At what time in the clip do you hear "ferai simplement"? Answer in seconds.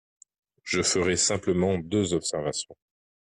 0.81-1.77